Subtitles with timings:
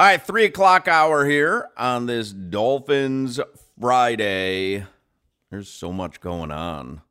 [0.00, 3.38] All right, three o'clock hour here on this Dolphins
[3.78, 4.86] Friday.
[5.50, 7.02] There's so much going on.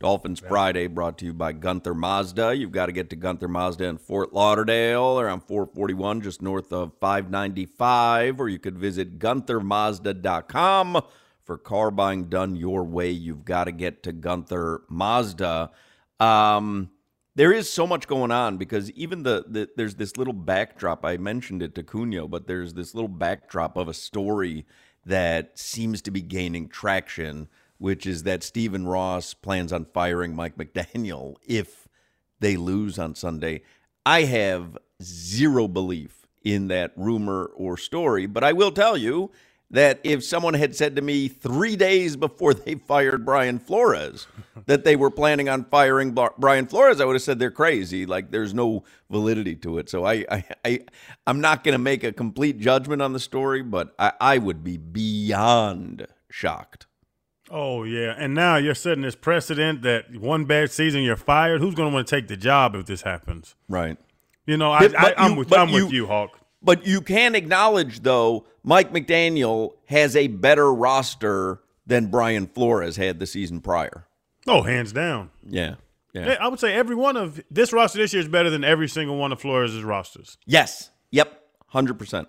[0.00, 2.56] Dolphins Friday brought to you by Gunther Mazda.
[2.56, 6.94] You've got to get to Gunther Mazda in Fort Lauderdale around 441, just north of
[7.02, 11.02] 595, or you could visit GuntherMazda.com
[11.44, 13.10] for car buying done your way.
[13.10, 15.70] You've got to get to Gunther Mazda.
[16.18, 16.88] Um,
[17.36, 21.04] there is so much going on because even the, the there's this little backdrop.
[21.04, 24.66] I mentioned it to Cunio, but there's this little backdrop of a story
[25.04, 30.56] that seems to be gaining traction which is that Stephen Ross plans on firing Mike
[30.56, 31.88] McDaniel if
[32.40, 33.62] they lose on Sunday.
[34.04, 39.30] I have zero belief in that rumor or story, but I will tell you
[39.70, 44.26] that if someone had said to me three days before they fired Brian Flores
[44.66, 48.06] that they were planning on firing Brian Flores, I would have said they're crazy.
[48.06, 49.90] Like there's no validity to it.
[49.90, 50.80] So I, I, I
[51.26, 54.62] am not going to make a complete judgment on the story, but I, I would
[54.62, 56.86] be beyond shocked.
[57.48, 61.60] Oh yeah, and now you're setting this precedent that one bad season you're fired.
[61.60, 63.54] Who's going to want to take the job if this happens?
[63.68, 63.96] Right.
[64.46, 66.38] You know, I, I, am with I'm with you, Hawk.
[66.62, 73.18] But you can acknowledge though, Mike McDaniel has a better roster than Brian Flores had
[73.18, 74.06] the season prior.
[74.46, 75.30] Oh, hands down.
[75.48, 75.76] Yeah.
[76.12, 76.36] Yeah.
[76.40, 79.18] I would say every one of this roster this year is better than every single
[79.18, 80.38] one of Flores' rosters.
[80.46, 80.90] Yes.
[81.10, 81.42] Yep.
[81.68, 82.28] Hundred percent.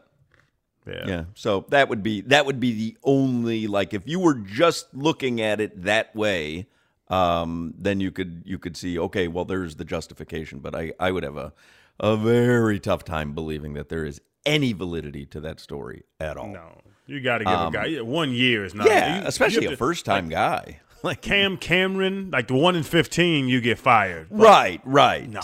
[0.85, 1.03] Yeah.
[1.07, 1.23] Yeah.
[1.35, 5.41] So that would be that would be the only like if you were just looking
[5.41, 6.67] at it that way,
[7.09, 11.11] um, then you could you could see okay, well there's the justification, but I I
[11.11, 11.53] would have a
[11.99, 16.47] a very tough time believing that there is any validity to that story at all.
[16.47, 16.81] No.
[17.07, 18.87] You got to give um, a guy one year is not.
[18.87, 20.79] Yeah, you, especially you a first time like, guy.
[21.03, 24.27] Like Cam Cameron, like the one in fifteen, you get fired.
[24.31, 25.29] Right, right.
[25.29, 25.41] No,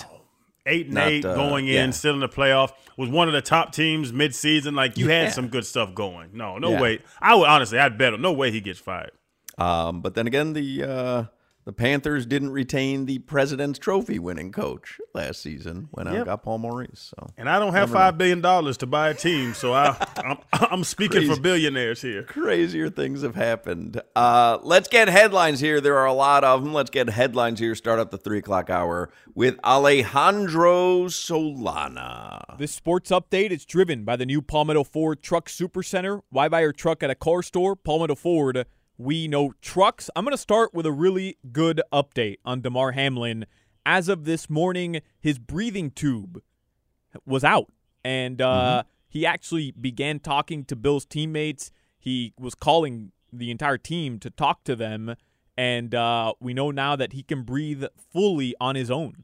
[0.65, 1.89] eight and Not, eight uh, going in, yeah.
[1.91, 2.71] still in the playoff.
[2.97, 4.75] Was one of the top teams midseason.
[4.75, 5.25] Like you yeah.
[5.25, 6.31] had some good stuff going.
[6.33, 6.81] No, no yeah.
[6.81, 6.99] way.
[7.21, 8.21] I would honestly, I'd bet him.
[8.21, 9.11] no way he gets fired.
[9.57, 11.23] Um, but then again, the uh,
[11.65, 16.21] the Panthers didn't retain the President's Trophy winning coach last season when yep.
[16.21, 17.13] I got Paul Maurice.
[17.15, 18.17] So, and I don't have five know.
[18.19, 22.23] billion dollars to buy a team, so I, I'm, I'm speaking Crazy, for billionaires here.
[22.23, 24.01] Crazier things have happened.
[24.15, 25.79] Uh, let's get headlines here.
[25.79, 26.73] There are a lot of them.
[26.73, 27.75] Let's get headlines here.
[27.75, 32.57] Start up the three o'clock hour with Alejandro Solana.
[32.57, 36.21] This sports update is driven by the new Palmetto Ford Truck Supercenter.
[36.29, 37.75] Why buy your truck at a car store?
[37.75, 38.65] Palmetto Ford
[38.97, 40.09] we know trucks.
[40.15, 43.45] I'm going to start with a really good update on Damar Hamlin.
[43.85, 46.41] As of this morning, his breathing tube
[47.25, 47.71] was out,
[48.03, 48.89] and uh, mm-hmm.
[49.09, 51.71] he actually began talking to Bill's teammates.
[51.99, 55.15] He was calling the entire team to talk to them,
[55.57, 59.23] and uh, we know now that he can breathe fully on his own.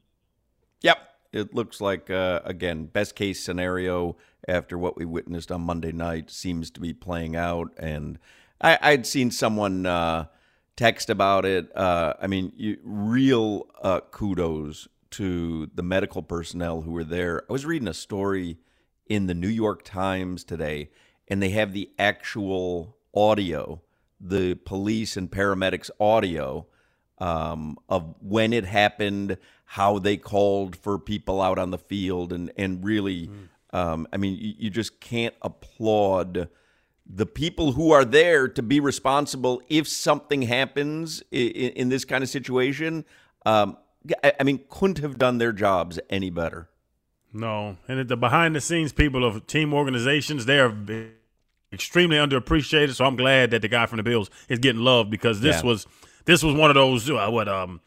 [0.82, 0.98] Yep.
[1.32, 4.16] It looks like, uh, again, best case scenario
[4.48, 7.68] after what we witnessed on Monday night seems to be playing out.
[7.78, 8.18] And
[8.60, 10.26] I, would seen someone uh,
[10.76, 11.74] text about it.
[11.76, 17.44] Uh, I mean, you, real uh, kudos to the medical personnel who were there.
[17.48, 18.58] I was reading a story
[19.06, 20.90] in the New York Times today,
[21.28, 23.82] and they have the actual audio,
[24.20, 26.66] the police and paramedics audio
[27.18, 32.52] um, of when it happened, how they called for people out on the field, and
[32.56, 33.48] and really, mm.
[33.78, 36.48] um, I mean, you, you just can't applaud
[37.12, 42.22] the people who are there to be responsible if something happens in, in this kind
[42.22, 43.04] of situation,
[43.44, 43.76] um,
[44.22, 46.68] I mean, couldn't have done their jobs any better.
[47.32, 50.74] No, and the behind the scenes people of team organizations, they are
[51.72, 52.94] extremely underappreciated.
[52.94, 55.68] So I'm glad that the guy from the Bills is getting love because this yeah.
[55.68, 55.86] was
[56.24, 57.80] this was one of those uh, what um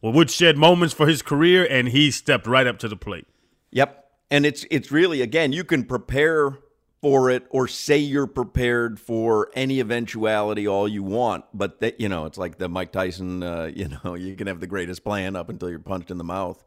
[0.00, 3.26] what woodshed moments for his career, and he stepped right up to the plate.
[3.70, 6.58] Yep, and it's it's really again you can prepare
[7.00, 12.08] for it or say you're prepared for any eventuality all you want but that you
[12.08, 15.36] know it's like the mike tyson uh, you know you can have the greatest plan
[15.36, 16.62] up until you're punched in the mouth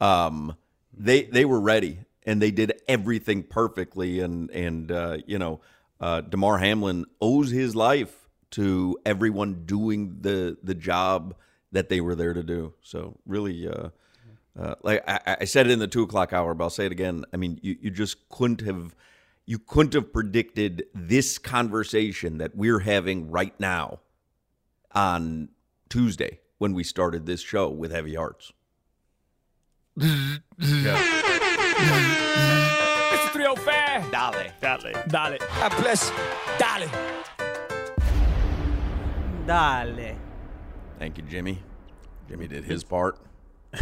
[0.00, 0.56] um,
[0.96, 5.60] they they were ready and they did everything perfectly and and uh, you know
[6.00, 11.34] uh, damar hamlin owes his life to everyone doing the the job
[11.72, 13.88] that they were there to do so really uh,
[14.58, 16.92] uh, like I, I said it in the two o'clock hour, but I'll say it
[16.92, 17.24] again.
[17.32, 18.94] I mean, you, you just couldn't have
[19.46, 24.00] you couldn't have predicted this conversation that we're having right now
[24.92, 25.48] on
[25.88, 28.52] Tuesday when we started this show with Heavy Hearts.
[29.98, 30.40] Mr.
[33.32, 34.10] 305.
[34.10, 34.52] Dale.
[34.60, 34.92] Dale.
[35.08, 35.38] Dale.
[35.70, 36.10] Plus,
[36.58, 36.88] dale.
[39.46, 40.16] Dale.
[40.98, 41.62] Thank you, Jimmy.
[42.28, 43.18] Jimmy did his part.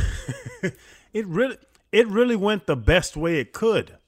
[1.12, 1.58] It really
[1.91, 3.99] it really went the best way it could.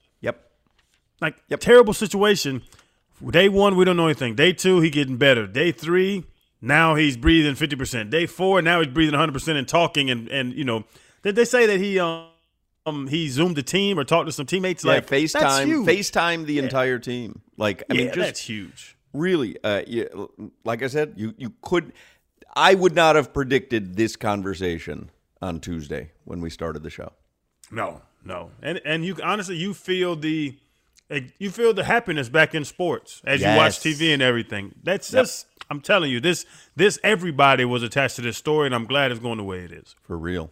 [1.21, 1.59] Like Yep.
[1.59, 2.63] terrible situation.
[3.29, 4.35] Day one, we don't know anything.
[4.35, 5.47] Day two, he getting better.
[5.47, 6.25] Day three,
[6.61, 8.09] now he's breathing fifty percent.
[8.09, 10.83] Day four, now he's breathing one hundred percent and talking and and you know,
[11.23, 14.83] did they say that he um he zoomed the team or talked to some teammates?
[14.83, 15.85] Yeah, like FaceTime.
[15.85, 17.41] FaceTime the entire team.
[17.57, 18.97] Like I yeah, mean, just that's huge.
[19.13, 20.05] really, uh, yeah,
[20.65, 21.93] like I said, you you could.
[22.57, 25.09] I would not have predicted this conversation
[25.41, 27.11] on Tuesday when we started the show.
[27.71, 30.57] No, no, and and you honestly you feel the
[31.37, 34.73] you feel the happiness back in sports as you watch TV and everything.
[34.83, 35.23] That's Yep.
[35.23, 39.11] just I'm telling you this this everybody was attached to this story, and I'm glad
[39.11, 39.95] it's going the way it is.
[40.01, 40.51] For real.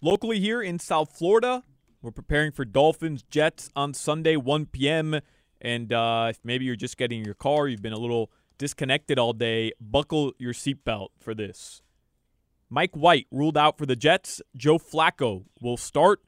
[0.00, 1.62] Locally here in South Florida,
[2.02, 5.20] we're preparing for Dolphins Jets on Sunday, 1 p.m.
[5.60, 9.32] And uh, if maybe you're just getting your car, you've been a little disconnected all
[9.32, 11.82] day, buckle your seatbelt for this.
[12.68, 14.40] Mike White ruled out for the Jets.
[14.56, 16.20] Joe Flacco will start.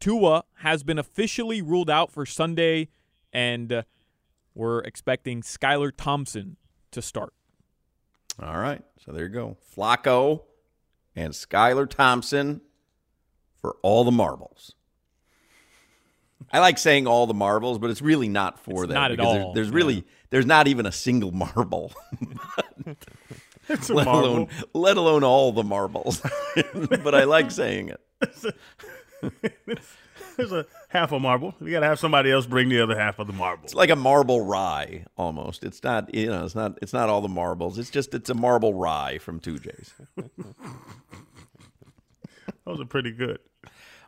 [0.00, 2.88] Tua has been officially ruled out for Sunday,
[3.32, 3.82] and uh,
[4.54, 6.56] we're expecting Skylar Thompson
[6.90, 7.32] to start.
[8.42, 8.82] All right.
[9.04, 9.56] So there you go.
[9.76, 10.42] Flacco
[11.14, 12.62] and Skylar Thompson
[13.60, 14.74] for all the marbles.
[16.50, 18.94] I like saying all the marbles, but it's really not for It's them.
[18.94, 21.92] not at because there's- all, There's, really there's not even a single marble,
[23.68, 24.24] It's a let marvel.
[24.30, 26.20] alone let alone all the marbles.
[26.74, 28.00] but I like saying it.
[30.36, 31.54] There's a half a marble.
[31.60, 33.64] You got to have somebody else bring the other half of the marble.
[33.64, 35.64] It's like a marble rye almost.
[35.64, 37.78] It's not you know it's not it's not all the marbles.
[37.78, 39.92] It's just it's a marble rye from Two J's.
[42.64, 43.38] Those are pretty good.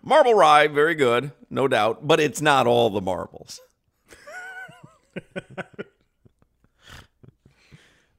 [0.02, 3.60] Marble rye, very good, no doubt, but it's not all the marbles.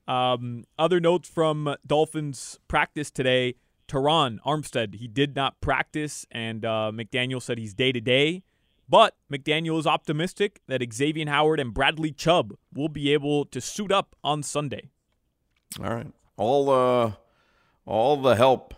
[0.07, 3.55] Um, other notes from Dolphins practice today.
[3.88, 8.44] Terron Armstead, he did not practice, and uh, McDaniel said he's day to day.
[8.89, 13.91] But McDaniel is optimistic that Xavier Howard and Bradley Chubb will be able to suit
[13.91, 14.89] up on Sunday.
[15.81, 16.12] All right.
[16.38, 17.13] All uh
[17.85, 18.74] all the help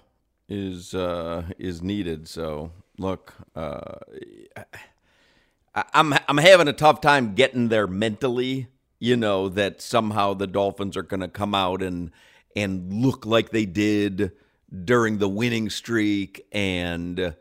[0.48, 2.28] is uh is needed.
[2.28, 3.96] So look, uh
[5.74, 8.68] I'm I'm having a tough time getting there mentally,
[9.00, 12.12] you know, that somehow the Dolphins are gonna come out and
[12.56, 14.32] and look like they did
[14.84, 17.36] during the winning streak and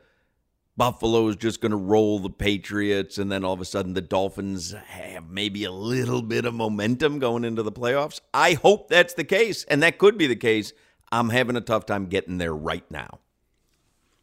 [0.77, 4.73] Buffalo's just going to roll the Patriots, and then all of a sudden the Dolphins
[4.73, 8.21] have maybe a little bit of momentum going into the playoffs.
[8.35, 10.73] I hope that's the case, and that could be the case.
[11.13, 13.21] I'm having a tough time getting there right now.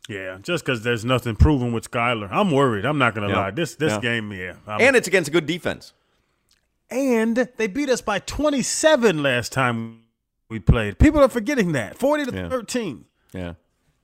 [0.09, 2.83] Yeah, just because there's nothing proven with Skylar, I'm worried.
[2.85, 3.39] I'm not gonna Yeah.
[3.39, 3.51] lie.
[3.51, 3.99] This this Yeah.
[4.01, 5.93] game, yeah, I'm- And it's against a good defense.
[6.89, 10.00] and they beat us by 27 last time
[10.51, 10.99] we played.
[10.99, 12.49] People are forgetting that 40 to Yeah.
[12.49, 13.05] 13.
[13.33, 13.53] Yeah.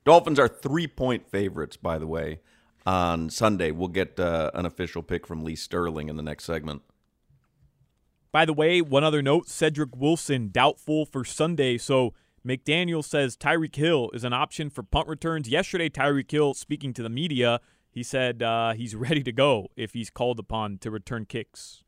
[0.06, 2.40] Dolphins are three point favorites, by the way,
[2.86, 3.72] on Sunday.
[3.72, 6.82] We'll get uh, an official pick from Lee Sterling in the next segment.
[8.32, 11.78] By the way, one other note Cedric Wilson doubtful for Sunday.
[11.78, 12.14] So
[12.48, 15.50] McDaniel says Tyreek Hill is an option for punt returns.
[15.50, 17.60] Yesterday, Tyreek Hill, speaking to the media,
[17.92, 21.84] he said uh, he's ready to go if he's called upon to return kicks.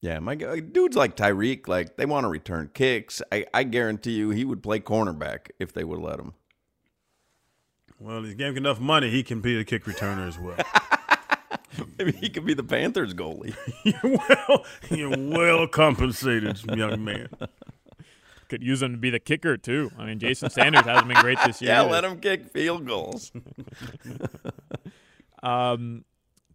[0.00, 3.20] Yeah, my dudes like Tyreek, like they want to return kicks.
[3.32, 6.34] I, I guarantee you, he would play cornerback if they would let him.
[7.98, 9.10] Well, he's getting enough money.
[9.10, 10.56] He can be a kick returner as well.
[11.98, 13.54] Maybe he could be the Panthers goalie.
[14.48, 17.28] well, you're well compensated, young man.
[18.48, 19.90] Could use him to be the kicker, too.
[19.98, 21.72] I mean, Jason Sanders hasn't been great this year.
[21.72, 23.32] yeah, let him kick field goals.
[25.42, 26.04] Um,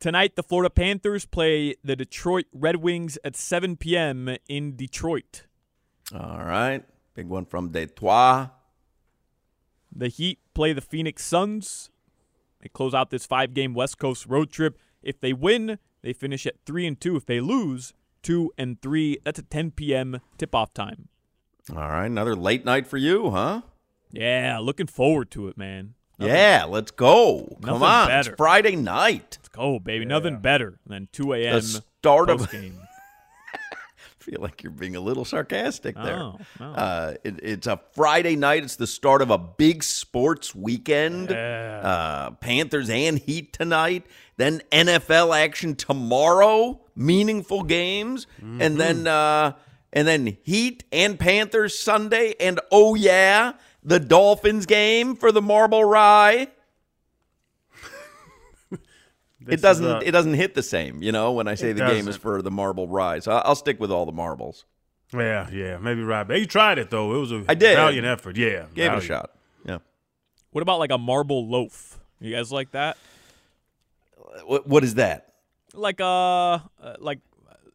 [0.04, 4.36] tonight, the Florida Panthers play the Detroit Red Wings at 7 p.m.
[4.50, 5.46] in Detroit.
[6.14, 6.84] All right,
[7.16, 8.50] big one from Detroit.
[9.96, 11.90] The Heat play the Phoenix Suns
[12.62, 14.78] They close out this five-game West Coast road trip.
[15.02, 17.16] If they win, they finish at three and two.
[17.16, 19.20] If they lose, two and three.
[19.24, 20.20] That's a 10 p.m.
[20.38, 21.08] tip-off time.
[21.72, 23.62] All right, another late night for you, huh?
[24.12, 25.94] Yeah, looking forward to it, man.
[26.20, 27.58] Nothing, yeah, let's go.
[27.64, 28.32] Come on, better.
[28.32, 29.38] it's Friday night.
[29.40, 30.06] Let's go, baby.
[30.06, 31.56] Nothing better than 2 a.m.
[31.56, 32.52] The start of.
[32.52, 32.80] game.
[34.24, 36.18] feel like you're being a little sarcastic there.
[36.18, 36.66] Oh, no.
[36.66, 38.64] Uh, it, it's a Friday night.
[38.64, 41.32] It's the start of a big sports weekend.
[41.32, 44.06] Uh, Panthers and Heat tonight.
[44.38, 46.80] Then NFL action tomorrow.
[46.96, 49.54] Meaningful games, and then uh,
[49.92, 52.36] and then Heat and Panthers Sunday.
[52.40, 53.54] And oh yeah,
[53.84, 56.48] the Dolphins game for the Marble Rye.
[59.46, 59.86] It doesn't.
[59.86, 61.34] is, uh, it doesn't hit the same, you know.
[61.34, 63.78] When I say It the game is for the Marble Rye, so I- I'll stick
[63.78, 64.64] with all the marbles.
[65.14, 66.26] Yeah, yeah, maybe right.
[66.26, 67.14] But you tried it though.
[67.16, 67.76] It was a I did.
[67.76, 68.38] valiant effort.
[68.38, 69.32] Yeah, Gave it a shot.
[69.66, 69.80] Yeah.
[70.52, 72.00] What about like a marble loaf?
[72.22, 72.98] You guys like that?
[74.46, 75.34] What, what is that?
[75.74, 76.60] Like uh, uh
[77.00, 77.20] like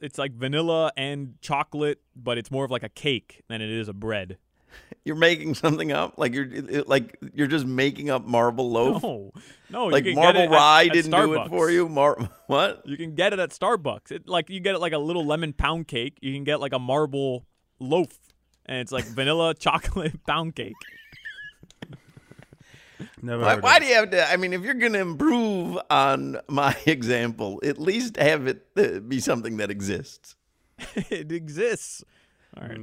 [0.00, 3.88] it's like vanilla and chocolate, but it's more of like a cake than it is
[3.88, 4.38] a bread.
[5.04, 6.18] You're making something up?
[6.18, 9.02] Like you're like you're just making up marble loaf?
[9.02, 9.32] No,
[9.70, 11.88] no, like you can marble get it at- rye at didn't do it for you?
[11.88, 12.82] Mar what?
[12.84, 14.10] You can get it at Starbucks.
[14.10, 16.18] It like you get it like a little lemon pound cake.
[16.20, 17.46] You can get like a marble
[17.80, 18.18] loaf,
[18.66, 20.74] and it's like vanilla chocolate pound cake.
[23.22, 24.30] Never Why, why do you have to?
[24.30, 29.00] I mean, if you're going to improve on my example, at least have it uh,
[29.00, 30.36] be something that exists.
[30.94, 32.04] it exists.
[32.56, 32.68] All it.
[32.68, 32.76] right.
[32.76, 32.82] You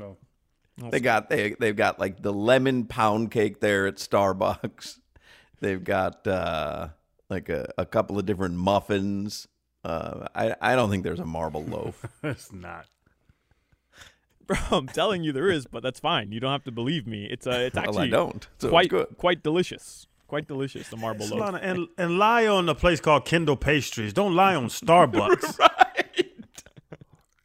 [0.77, 0.89] know.
[0.89, 4.99] They got they they've got like the lemon pound cake there at Starbucks.
[5.61, 6.89] They've got uh,
[7.29, 9.47] like a, a couple of different muffins.
[9.83, 12.05] Uh, I I don't think there's a marble loaf.
[12.23, 12.87] It's not.
[14.47, 16.31] Bro, I'm telling you there is, but that's fine.
[16.31, 17.25] You don't have to believe me.
[17.25, 18.47] It's uh, it's well, actually I don't.
[18.59, 19.07] So it's quite good.
[19.17, 20.07] quite delicious.
[20.27, 20.89] Quite delicious.
[20.89, 21.57] The marble loaf.
[21.61, 24.11] And and lie on a place called Kendall Pastries.
[24.11, 25.59] Don't lie on Starbucks.
[25.59, 25.71] right.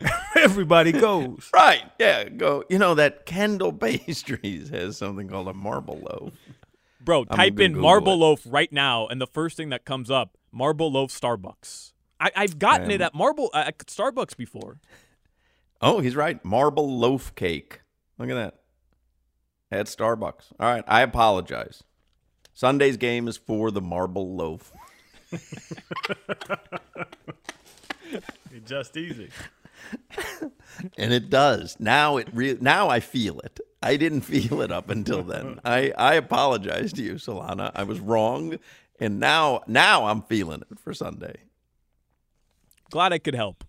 [0.37, 1.51] Everybody goes.
[1.53, 1.83] Right.
[1.99, 2.29] Yeah.
[2.29, 2.65] Go.
[2.69, 6.33] You know that Kendall Pastries has something called a marble loaf.
[7.03, 8.17] Bro, I'm type in Google marble it.
[8.17, 11.93] loaf right now, and the first thing that comes up, marble loaf Starbucks.
[12.21, 14.81] I, I've gotten it at marble uh, at Starbucks before.
[15.81, 16.45] Oh, he's right.
[16.45, 17.81] Marble loaf cake.
[18.19, 18.61] Look at that.
[19.73, 20.53] At Starbucks.
[20.61, 20.85] All right.
[20.87, 21.83] I apologize.
[22.53, 24.71] Sunday's game is for the marble loaf.
[28.67, 29.31] Just easy.
[30.97, 31.77] And it does.
[31.79, 33.61] Now it re- now I feel it.
[33.83, 35.61] I didn't feel it up until then.
[35.65, 37.71] I, I apologize to you, Solana.
[37.75, 38.59] I was wrong.
[38.99, 41.35] And now now I'm feeling it for Sunday.
[42.91, 43.65] Glad I could help.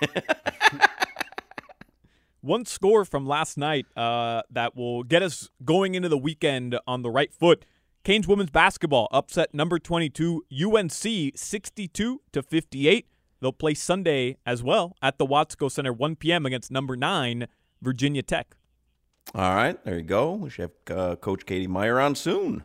[2.40, 7.02] One score from last night uh, that will get us going into the weekend on
[7.02, 7.64] the right foot.
[8.04, 10.90] Canes women's basketball upset number 22 UNC
[11.36, 13.06] 62 to 58.
[13.40, 16.44] They'll play Sunday as well at the Watsco Center 1 p.m.
[16.46, 17.46] against number 9
[17.80, 18.56] Virginia Tech.
[19.34, 20.32] All right, there you go.
[20.32, 22.64] We should have uh, Coach Katie Meier on soon.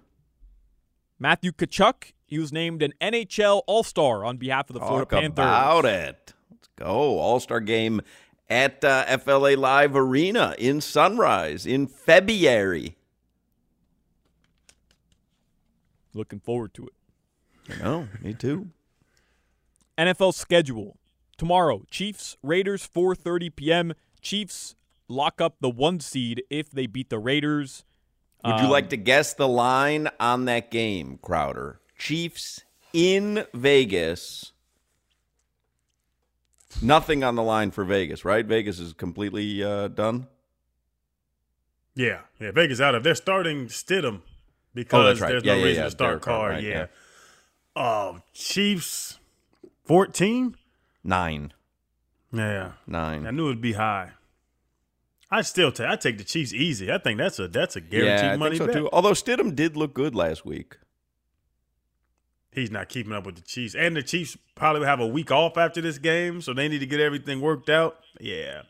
[1.19, 5.31] Matthew Tkachuk, he was named an NHL All-Star on behalf of the Florida Panthers.
[5.43, 6.33] about it.
[6.49, 7.19] Let's go.
[7.19, 8.01] All Star game
[8.49, 12.95] at uh, FLA Live Arena in Sunrise in February.
[16.13, 16.93] Looking forward to it.
[17.69, 18.69] I know, me too.
[19.97, 20.97] NFL schedule.
[21.37, 23.93] Tomorrow, Chiefs, Raiders, 4:30 p.m.
[24.21, 24.75] Chiefs
[25.07, 27.83] lock up the one seed if they beat the Raiders.
[28.45, 31.79] Would you Um, like to guess the line on that game, Crowder?
[31.97, 32.61] Chiefs
[32.93, 34.51] in Vegas.
[36.81, 38.45] Nothing on the line for Vegas, right?
[38.45, 40.27] Vegas is completely uh, done.
[41.95, 42.51] Yeah, yeah.
[42.51, 43.03] Vegas out of.
[43.03, 44.21] They're starting Stidham
[44.73, 45.29] because right.
[45.29, 45.85] there's Yeah, no yeah, reason yeah.
[45.85, 46.49] to start Derek Carr, Carr.
[46.49, 46.85] right, yeah.
[47.75, 49.19] Oh, Chiefs,
[49.83, 50.55] fourteen.
[51.03, 51.53] Nine.
[52.31, 53.27] Yeah, Nine.
[53.27, 54.11] I knew it'd be high.
[55.29, 55.87] I still take.
[55.87, 56.91] I take the Chiefs easy.
[56.91, 58.75] I think that's a that's a guaranteed yeah, I money think so bet.
[58.83, 58.89] too.
[58.93, 60.77] Although Stidham did look good last week.
[62.51, 65.57] He's not keeping up with the Chiefs, and the Chiefs probably have a week off
[65.57, 67.97] after this game, so they need to get everything worked out.
[68.19, 68.61] Yeah,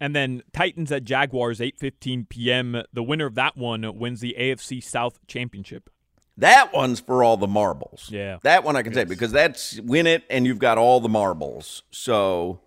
[0.00, 2.82] And then Titans at Jaguars 8:15 p.m.
[2.92, 5.90] The winner of that one wins the AFC South Championship.
[6.38, 8.08] That one's for all the marbles.
[8.12, 8.38] Yeah.
[8.42, 11.82] That one I can say because that's win it and you've got all the marbles.
[11.90, 12.60] So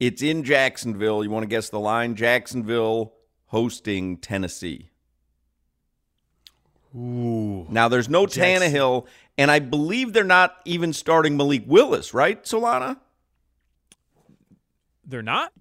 [0.00, 1.22] it's in Jacksonville.
[1.22, 2.16] You want to guess the line?
[2.16, 3.14] Jacksonville
[3.46, 4.90] hosting Tennessee.
[6.96, 8.68] ooh, Now there's no Jackson.
[8.72, 9.06] Tannehill,
[9.38, 12.98] and I believe they're not even starting Malik Willis, right, Solana?
[15.06, 15.52] They're not?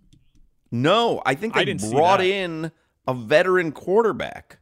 [0.72, 2.72] No, I think I they didn't brought in
[3.08, 4.58] a veteran quarterback.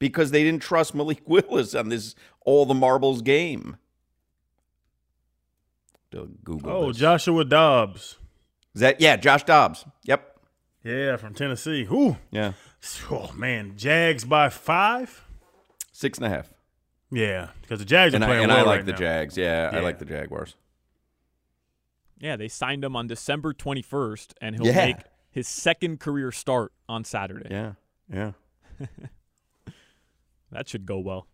[0.00, 3.76] Because they didn't trust Malik Willis on this all the marbles game.
[6.10, 6.70] To Google.
[6.72, 6.96] Oh, this.
[6.96, 8.18] Joshua Dobbs.
[8.74, 9.84] Is that yeah, Josh Dobbs.
[10.04, 10.26] Yep.
[10.82, 11.84] Yeah, from Tennessee.
[11.84, 12.16] Who?
[12.32, 12.52] Yeah.
[13.10, 15.22] Oh man, Jags by five.
[15.92, 16.50] Six and a half.
[17.12, 18.98] Yeah, because the Jags And are I, playing and well I like right the now.
[18.98, 19.36] Jags.
[19.36, 20.56] Yeah, I like the Jaguars.
[22.18, 24.86] Yeah, they signed him on December 21st, and he'll Yeah.
[24.86, 24.96] make
[25.30, 27.48] his second career start on Saturday.
[27.50, 27.72] Yeah.
[28.10, 28.32] Yeah.
[30.52, 31.26] That should go well.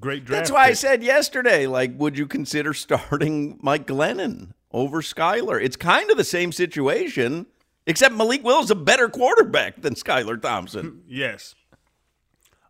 [0.00, 0.40] Great draft.
[0.40, 5.62] That's why I said yesterday, like, would you consider starting Mike Glennon over Skylar?
[5.62, 7.46] It's kind of the same situation,
[7.86, 11.02] except Malik Willis is a better quarterback than Skylar Thompson.
[11.08, 11.54] Yes.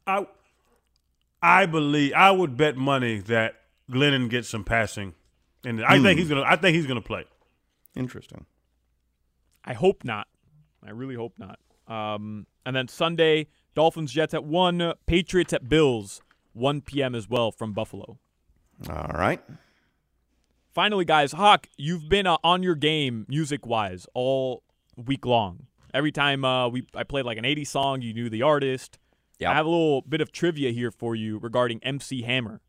[0.06, 0.26] I
[1.42, 3.54] I believe I would bet money that
[3.90, 5.14] Glennon gets some passing,
[5.64, 6.42] and I think he's gonna.
[6.42, 7.24] I think he's gonna play.
[7.94, 8.46] Interesting.
[9.64, 10.26] I hope not.
[10.82, 11.58] I really hope not.
[11.86, 16.20] Um, and then Sunday, Dolphins Jets at one, Patriots at Bills,
[16.52, 17.14] 1 p.m.
[17.14, 18.18] as well from Buffalo.
[18.88, 19.40] All right.
[20.72, 24.62] Finally, guys, Hawk, you've been uh, on your game music wise all
[24.96, 25.66] week long.
[25.92, 28.98] Every time uh, we I played like an 80s song, you knew the artist.
[29.40, 29.50] Yep.
[29.50, 32.60] I have a little bit of trivia here for you regarding MC Hammer.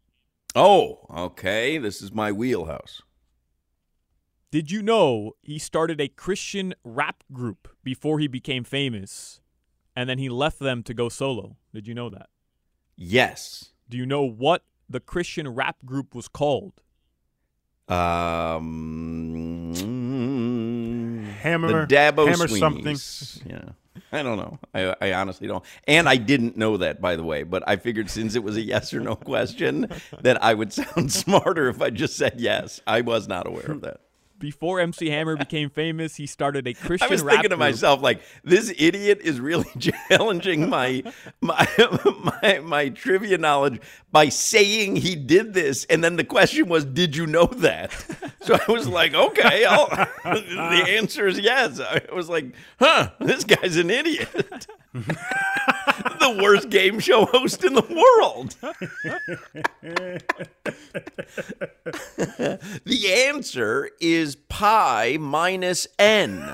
[0.55, 1.77] Oh, okay.
[1.77, 3.01] This is my wheelhouse.
[4.51, 9.40] Did you know he started a Christian rap group before he became famous,
[9.95, 11.57] and then he left them to go solo?
[11.73, 12.29] Did you know that?
[12.95, 13.71] Yes.
[13.89, 16.81] Do you know what the Christian rap group was called?
[17.87, 19.73] Um,
[21.41, 23.41] Hammer- the Dabo Hammer Sweeneys.
[23.45, 23.69] Yeah.
[24.13, 24.59] I don't know.
[24.73, 25.63] I, I honestly don't.
[25.87, 27.43] And I didn't know that, by the way.
[27.43, 29.89] But I figured since it was a yes or no question,
[30.21, 32.81] that I would sound smarter if I just said yes.
[32.87, 34.01] I was not aware of that.
[34.41, 37.11] Before MC Hammer became famous, he started a Christian rap.
[37.11, 39.69] I was thinking to myself, like, this idiot is really
[40.09, 41.03] challenging my
[41.41, 41.67] my
[42.41, 43.79] my my trivia knowledge
[44.11, 47.91] by saying he did this, and then the question was, "Did you know that?"
[48.43, 49.85] So I was like, "Okay, I'll,
[50.23, 54.65] the answer is yes." I was like, "Huh, this guy's an idiot."
[56.21, 58.55] The worst game show host in the world.
[62.85, 66.47] the answer is pi minus n.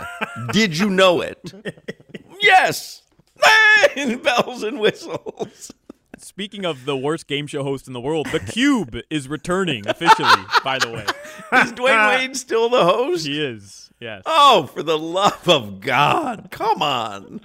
[0.54, 1.54] Did you know it?
[2.42, 3.04] yes.
[3.96, 5.72] Bells and whistles.
[6.18, 10.46] Speaking of the worst game show host in the world, The Cube is returning officially,
[10.64, 11.06] by the way.
[11.62, 13.28] Is Dwyane Wade still the host?
[13.28, 14.24] He is, yes.
[14.26, 16.48] Oh, for the love of God.
[16.52, 17.42] Come on.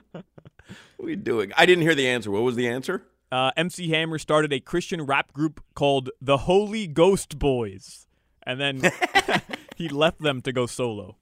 [1.03, 1.51] What are we doing?
[1.57, 2.31] I didn't hear the answer.
[2.31, 3.03] What was the answer?
[3.33, 8.07] Uh, MC Hammer started a Christian rap group called the Holy Ghost Boys,
[8.45, 8.83] and then
[9.77, 11.17] he left them to go solo,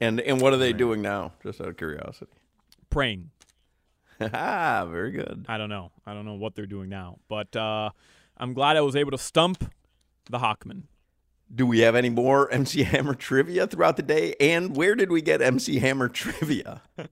[0.00, 1.32] And and what are they doing now?
[1.42, 2.30] Just out of curiosity.
[2.90, 3.30] praying.
[4.20, 5.46] ah, very good.
[5.48, 5.90] I don't know.
[6.06, 7.90] I don't know what they're doing now, but uh,
[8.36, 9.68] I'm glad I was able to stump
[10.30, 10.82] the Hawkman.
[11.54, 14.34] Do we have any more MC Hammer trivia throughout the day?
[14.40, 16.82] And where did we get MC Hammer trivia?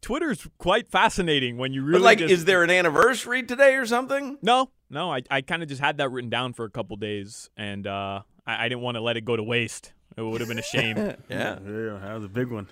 [0.00, 3.86] Twitter's quite fascinating when you really But like, just- is there an anniversary today or
[3.86, 4.38] something?
[4.42, 5.12] No, no.
[5.12, 8.22] I, I kind of just had that written down for a couple days, and uh,
[8.46, 9.92] I, I didn't want to let it go to waste.
[10.16, 10.96] It would have been a shame.
[10.96, 11.58] Yeah, Yeah,
[12.02, 12.68] that was a big one.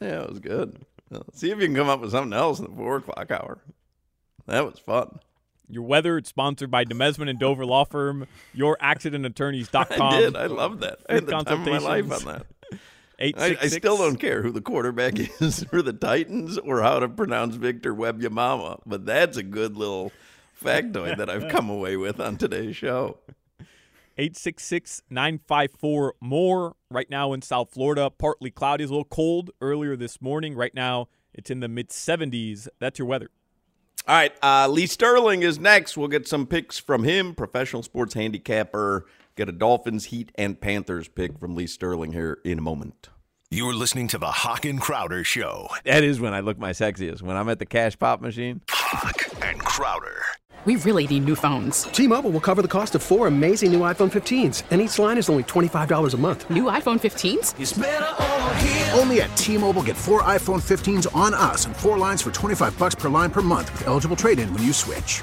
[0.00, 0.78] yeah, it was good.
[1.10, 3.58] Well, see if you can come up with something else in the four o'clock hour.
[4.46, 5.20] That was fun.
[5.68, 8.26] Your weather, it's sponsored by Demesman and Dover Law Firm,
[8.56, 10.00] youraccidentattorneys.com.
[10.00, 10.36] I did.
[10.36, 11.00] I love that.
[11.08, 12.46] I had the time of my life on that.
[13.20, 17.00] I, I 866 still don't care who the quarterback is for the Titans or how
[17.00, 20.12] to pronounce Victor Wembanyama, but that's a good little
[20.62, 23.18] factoid that I've come away with on today's show.
[24.16, 26.76] 866 954 more.
[26.90, 30.54] Right now in South Florida, partly cloudy, it's a little cold earlier this morning.
[30.54, 32.68] Right now, it's in the mid 70s.
[32.80, 33.30] That's your weather.
[34.06, 35.96] All right, uh, Lee Sterling is next.
[35.96, 39.06] We'll get some picks from him, professional sports handicapper.
[39.36, 43.10] Get a Dolphins, Heat, and Panthers pick from Lee Sterling here in a moment.
[43.50, 45.68] You're listening to the Hawk and Crowder Show.
[45.84, 47.22] That is when I look my sexiest.
[47.22, 48.60] When I'm at the cash pop machine.
[48.68, 50.22] Hawk and Crowder.
[50.66, 51.84] We really need new phones.
[51.84, 55.30] T-Mobile will cover the cost of four amazing new iPhone 15s, and each line is
[55.30, 56.50] only $25 a month.
[56.50, 58.92] New iPhone 15s?
[58.98, 62.96] Only at T-Mobile get four iPhone 15s on us and four lines for 25 bucks
[62.96, 65.22] per line per month with eligible trade-in when you switch.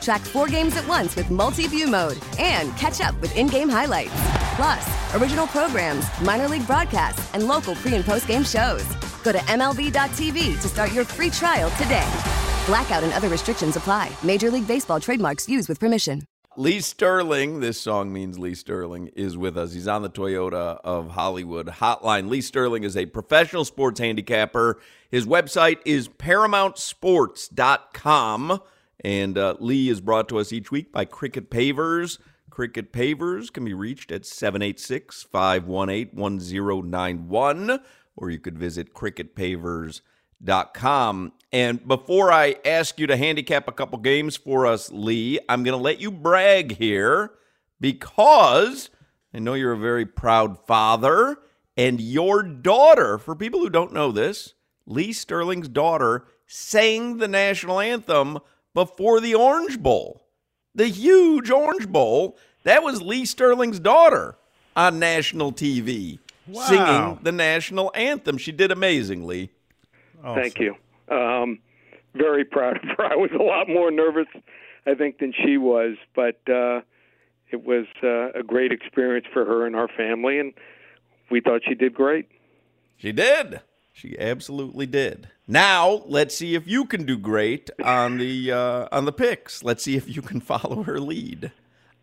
[0.00, 4.10] Track four games at once with multi-view mode and catch up with in-game highlights.
[4.56, 8.84] Plus, original programs, minor league broadcasts, and local pre- and post-game shows.
[9.22, 12.08] Go to MLB.tv to start your free trial today.
[12.66, 14.10] Blackout and other restrictions apply.
[14.22, 16.22] Major League Baseball trademarks used with permission.
[16.56, 19.72] Lee Sterling, this song means Lee Sterling, is with us.
[19.72, 22.28] He's on the Toyota of Hollywood hotline.
[22.28, 24.80] Lee Sterling is a professional sports handicapper.
[25.10, 28.60] His website is paramountsports.com.
[29.02, 32.18] And uh, Lee is brought to us each week by Cricket Pavers.
[32.50, 37.80] Cricket Pavers can be reached at 786 518 1091,
[38.16, 41.32] or you could visit cricketpavers.com.
[41.52, 45.76] And before I ask you to handicap a couple games for us, Lee, I'm going
[45.76, 47.32] to let you brag here
[47.80, 48.90] because
[49.32, 51.38] I know you're a very proud father,
[51.76, 54.54] and your daughter, for people who don't know this,
[54.86, 58.40] Lee Sterling's daughter sang the national anthem
[58.74, 60.22] before the Orange Bowl.
[60.74, 62.36] The huge Orange Bowl.
[62.64, 64.36] That was Lee Sterling's daughter
[64.76, 66.62] on national TV Wow.
[66.62, 68.36] singing the national anthem.
[68.38, 69.50] She did amazingly.
[70.22, 70.74] Thank you.
[71.08, 71.58] Um,
[72.14, 73.04] very proud of her.
[73.12, 74.26] I was a lot more nervous,
[74.86, 76.80] I think, than she was, but uh,
[77.50, 80.52] it was uh, a great experience for her and our family, and
[81.30, 82.28] we thought she did great.
[82.96, 83.60] She did.
[83.92, 85.28] She absolutely did.
[85.46, 89.62] Now let's see if you can do great on the uh, on the picks.
[89.64, 91.52] Let's see if you can follow her lead.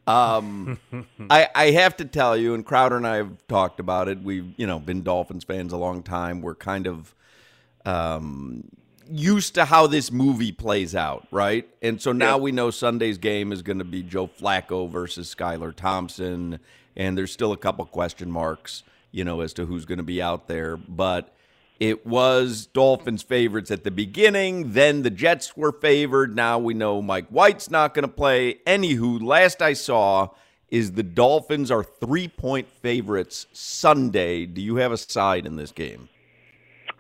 [0.06, 0.80] Um,
[1.30, 4.22] I, I have to tell you, and Crowder and I have talked about it.
[4.22, 6.42] We've you know been Dolphins fans a long time.
[6.42, 7.16] We're kind of
[7.86, 8.66] um,
[9.10, 11.68] used to how this movie plays out, right?
[11.82, 15.76] And so now we know Sunday's game is going to be Joe Flacco versus Skylar
[15.76, 16.60] Thompson,
[16.96, 20.22] and there's still a couple question marks, you know, as to who's going to be
[20.22, 20.78] out there.
[20.78, 21.34] But
[21.80, 24.74] it was Dolphins favorites at the beginning.
[24.74, 26.36] Then the Jets were favored.
[26.36, 28.56] Now we know Mike White's not going to play.
[28.66, 30.30] Anywho, last I saw
[30.70, 34.46] is the Dolphins are three point favorites Sunday.
[34.46, 36.10] Do you have a side in this game?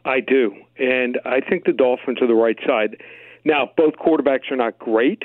[0.05, 2.97] I do, and I think the Dolphins are the right side.
[3.43, 5.23] Now, both quarterbacks are not great,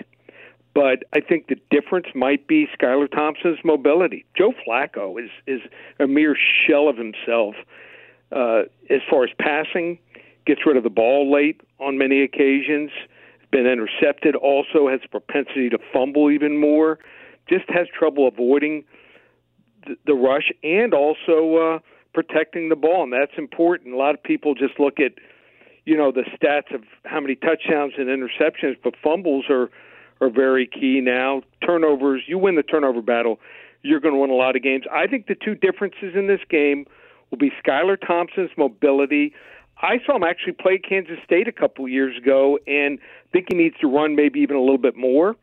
[0.75, 4.25] but I think the difference might be Skylar Thompson's mobility.
[4.37, 5.61] Joe Flacco is is
[6.01, 6.37] a mere
[6.67, 7.55] shell of himself
[8.35, 9.99] uh, as far as passing.
[10.45, 12.91] Gets rid of the ball late on many occasions.
[13.53, 14.35] Been intercepted.
[14.35, 16.99] Also has propensity to fumble even more.
[17.49, 18.85] Just has trouble avoiding
[19.87, 21.79] the, the rush and also uh,
[22.15, 23.95] protecting the ball, and that's important.
[23.95, 25.13] A lot of people just look at
[25.85, 29.71] you know the stats of how many touchdowns and interceptions, but fumbles are
[30.21, 31.43] are very key now.
[31.65, 33.41] Turnovers, you win the turnover battle,
[33.83, 34.85] you're going to win a lot of games.
[34.93, 36.87] I think the two differences in this game
[37.33, 39.33] will be Skylar Thompson's mobility.
[39.81, 43.01] I saw him actually play Kansas State a couple years ago, and
[43.33, 45.35] think he needs to run maybe even a little bit more.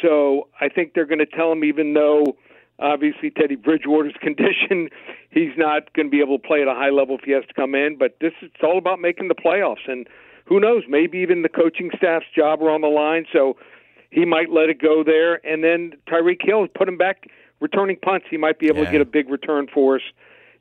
[0.00, 2.36] So I think they're going to tell him, even though
[2.78, 4.88] obviously Teddy Bridgewater's condition,
[5.30, 7.44] he's not going to be able to play at a high level if he has
[7.46, 7.98] to come in.
[7.98, 10.06] But this it's all about making the playoffs, and
[10.46, 10.84] who knows?
[10.88, 13.26] Maybe even the coaching staff's job are on the line.
[13.32, 13.56] So
[14.10, 17.26] he might let it go there, and then Tyreek Hill put him back
[17.60, 18.26] returning punts.
[18.30, 18.84] He might be able Yeah.
[18.86, 20.02] to get a big return for us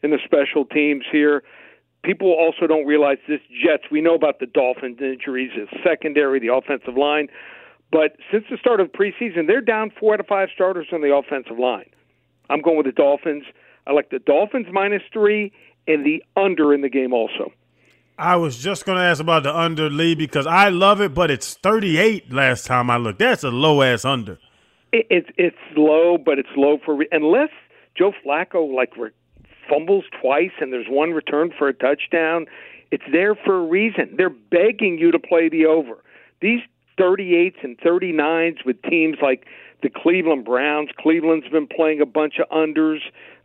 [0.04, 1.44] in the special teams here.
[2.04, 3.84] People also don't realize this Jets.
[3.92, 7.28] We know about the Dolphins injuries, the secondary, the offensive line.
[7.92, 11.14] But since the start of preseason, they're down four out of five starters on the
[11.14, 11.90] offensive line.
[12.50, 13.44] I'm going with the Dolphins.
[13.86, 15.52] I like the Dolphins minus three
[15.88, 17.52] and the under in the game also.
[18.20, 21.30] I was just going to ask about the under Lee because I love it, but
[21.30, 23.20] it's 38 last time I looked.
[23.20, 24.40] That's a low ass under.
[24.92, 27.50] It, it's it's low, but it's low for unless
[27.96, 29.12] Joe Flacco like re-
[29.70, 32.46] fumbles twice and there's one return for a touchdown.
[32.92, 34.16] It's there for a reason.
[34.18, 35.96] They're begging you to play the over.
[36.42, 36.62] These
[37.00, 39.46] 38s and 39s with teams like
[39.84, 40.90] the Cleveland Browns.
[40.98, 43.00] Cleveland's been playing a bunch of unders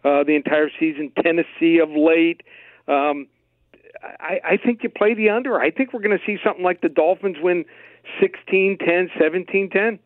[0.05, 1.13] uh, the entire season.
[1.23, 2.43] Tennessee of late.
[2.89, 3.27] Um,
[4.03, 5.61] I, I think you play the under.
[5.61, 7.65] I think we're going to see something like the Dolphins win
[8.21, 9.99] 16 10, 17 10.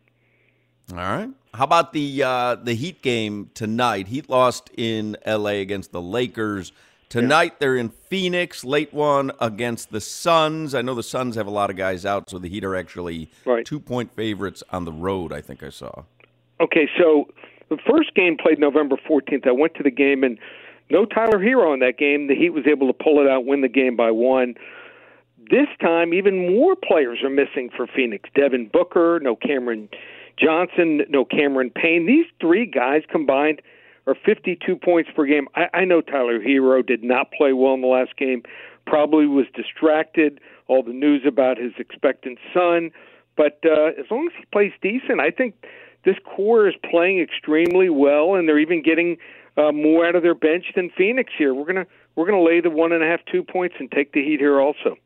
[0.91, 1.29] All right.
[1.53, 4.07] How about the uh, the Heat game tonight?
[4.07, 5.59] Heat lost in L.A.
[5.61, 6.71] against the Lakers.
[7.09, 10.75] Tonight they're in Phoenix, late one against the Suns.
[10.75, 13.29] I know the Suns have a lot of guys out, so the Heat are actually
[13.45, 13.65] Right.
[13.65, 15.31] two point favorites on the road.
[15.33, 16.03] I think I saw.
[16.59, 17.27] Okay, so
[17.69, 19.47] the first game played November 14th.
[19.47, 20.37] I went to the game and
[20.89, 22.27] no Tyler Herro in that game.
[22.27, 24.55] The Heat was able to pull it out, win the game by one.
[25.49, 28.29] This time, even more players are missing for Phoenix.
[28.35, 29.87] Devin Booker, no Cameron
[30.39, 32.05] Johnson, no Cameron Payne.
[32.05, 33.61] These three guys combined
[34.05, 35.47] are 52 points per game.
[35.55, 38.43] I, I know Tyler Herro did not play well in the last game.
[38.85, 40.39] Probably was distracted.
[40.67, 42.91] All the news about his expectant son,
[43.37, 45.55] but uh, as long as he plays decent, I think
[46.03, 49.17] this core is playing extremely well, and they're even getting
[49.55, 51.53] uh, more out of their bench than Phoenix here.
[51.53, 54.23] We're gonna we're gonna lay the one and a half two points and take the
[54.23, 54.97] Heat here also.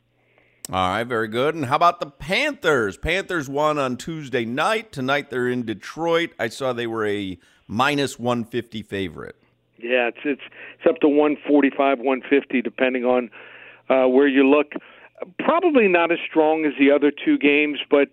[0.69, 1.55] All right, very good.
[1.55, 2.97] And how about the Panthers?
[2.97, 4.91] Panthers won on Tuesday night.
[4.91, 6.31] Tonight they're in Detroit.
[6.39, 9.35] I saw they were a minus 150 favorite.
[9.77, 10.41] Yeah, it's it's
[10.75, 13.31] it's up to 145, 150, depending on
[13.89, 14.73] uh, where you look.
[15.39, 18.09] Probably not as strong as the other two games, but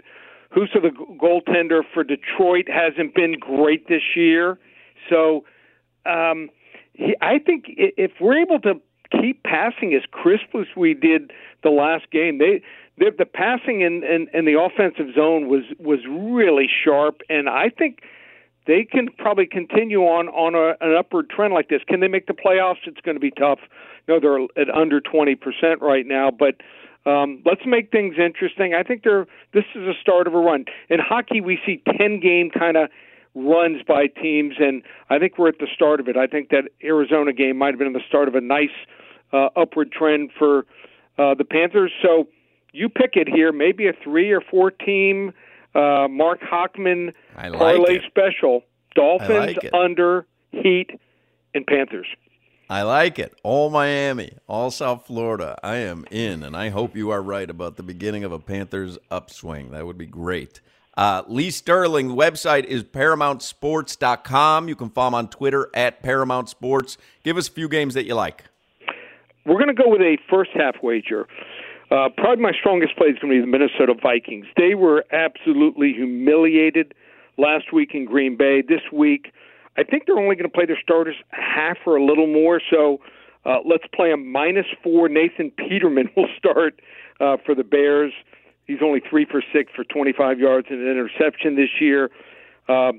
[0.56, 4.58] Husso, the goaltender for Detroit, hasn't been great this year.
[5.11, 5.44] So
[6.06, 6.48] um,
[6.94, 11.70] he, I think if we're able to keep passing as crisp as we did the
[11.70, 12.62] last game, they
[12.98, 17.70] the, the passing in, in, in the offensive zone was was really sharp, and I
[17.70, 18.02] think
[18.66, 21.80] they can probably continue on on a, an upward trend like this.
[21.88, 22.86] Can they make the playoffs?
[22.86, 23.60] It's going to be tough.
[24.08, 26.56] No, they're at under twenty percent right now, but
[27.08, 28.74] um, let's make things interesting.
[28.74, 30.64] I think they're this is a start of a run.
[30.90, 32.90] In hockey, we see ten game kind of
[33.34, 36.16] runs by teams, and I think we're at the start of it.
[36.16, 38.74] I think that Arizona game might have been the start of a nice
[39.32, 40.66] uh, upward trend for
[41.18, 41.92] uh, the Panthers.
[42.02, 42.28] So
[42.72, 45.32] you pick it here, maybe a three or four team
[45.74, 48.02] uh, Marc Hochman I like parlay it.
[48.08, 48.62] special.
[48.94, 50.90] Dolphins like under Heat
[51.54, 52.06] and Panthers.
[52.70, 53.34] I like it.
[53.42, 55.58] All Miami, all South Florida.
[55.62, 58.98] I am in, and I hope you are right about the beginning of a Panthers
[59.10, 59.70] upswing.
[59.70, 60.60] That would be great.
[60.94, 64.68] Uh, Lee Sterling, the website is ParamountSports.com.
[64.68, 66.98] You can follow him on Twitter at Paramount Sports.
[67.22, 68.44] Give us a few games that you like.
[69.48, 71.26] We're going to go with a first half wager.
[71.90, 74.44] Uh, probably my strongest play is going to be the Minnesota Vikings.
[74.58, 76.92] They were absolutely humiliated
[77.38, 78.61] last week in Green Bay.
[78.61, 79.32] This week,
[79.78, 82.61] I think they're only going to play their starters half or a little more.
[82.70, 82.98] So
[83.46, 85.08] uh, let's play a minus four.
[85.08, 86.80] Nathan Peterman will start
[87.18, 88.12] uh, for the Bears.
[88.66, 92.11] He's only three for six for 25 yards and an interception this year.
[92.68, 92.92] Uh,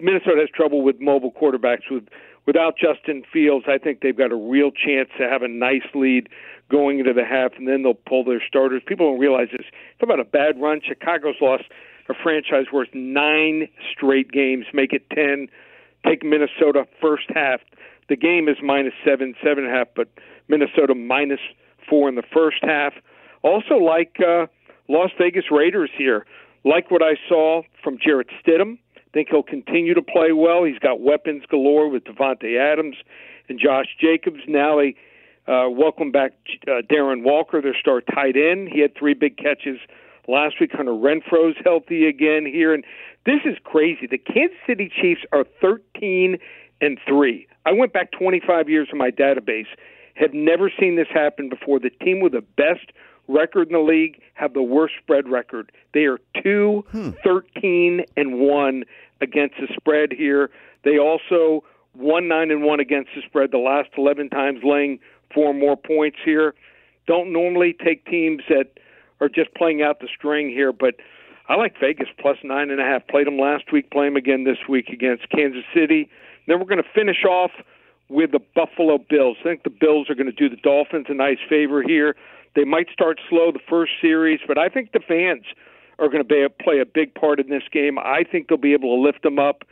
[0.00, 1.90] Minnesota has trouble with mobile quarterbacks.
[1.90, 2.04] With
[2.46, 6.28] without Justin Fields, I think they've got a real chance to have a nice lead
[6.70, 8.82] going into the half, and then they'll pull their starters.
[8.86, 9.66] People don't realize this.
[10.00, 10.80] Talk about a bad run.
[10.82, 11.64] Chicago's lost
[12.08, 14.66] a franchise worth nine straight games.
[14.72, 15.48] Make it ten.
[16.06, 17.60] Take Minnesota first half.
[18.08, 20.08] The game is minus seven, seven and a half, but
[20.48, 21.40] Minnesota minus
[21.88, 22.92] four in the first half.
[23.42, 24.46] Also like uh,
[24.88, 26.26] Las Vegas Raiders here.
[26.64, 28.78] Like what I saw from Jarrett Stidham.
[29.14, 30.64] Think he'll continue to play well.
[30.64, 32.96] He's got weapons galore with Davante Adams
[33.48, 34.40] and Josh Jacobs.
[34.48, 34.96] Now they
[35.46, 36.32] uh, welcome back
[36.66, 38.68] uh, Darren Waller, their star tight end.
[38.72, 39.78] He had three big catches
[40.26, 40.72] last week.
[40.72, 42.82] Hunter Renfrow's healthy again here, and
[43.24, 44.08] this is crazy.
[44.10, 46.36] The Kansas City Chiefs are 13
[46.80, 47.46] and three.
[47.64, 49.68] I went back 25 years in my database.
[50.14, 51.78] Have never seen this happen before.
[51.78, 52.90] The team with the best
[53.28, 55.72] record in the league have the worst spread record.
[55.92, 57.10] They are two, hmm.
[57.22, 58.84] 13 and one
[59.20, 60.50] against the spread here.
[60.84, 64.98] They also one nine and one against the spread the last 11 times, laying
[65.32, 66.54] four more points here.
[67.06, 68.78] Don't normally take teams that
[69.20, 70.96] are just playing out the string here, but
[71.48, 73.06] I like Vegas plus nine and a half.
[73.06, 76.08] Played them last week, play them again this week against Kansas City.
[76.46, 77.50] Then we're going to finish off
[78.08, 79.36] with the Buffalo Bills.
[79.40, 82.16] I think the Bills are going to do the Dolphins a nice favor here.
[82.54, 85.44] They might start slow the first series, but I think the fans
[85.98, 87.98] are going to be, play a big part in this game.
[87.98, 89.64] I think they'll be able to lift them up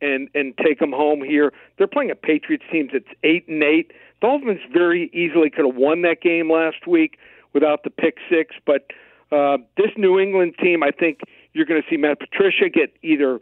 [0.00, 1.52] and and take them home here.
[1.78, 3.92] They're playing a Patriots team that's eight and eight.
[4.20, 7.18] Dolphins very easily could have won that game last week
[7.54, 8.86] without the pick six, but
[9.32, 11.20] uh, this New England team, I think
[11.52, 13.40] you're going to see Matt Patricia get either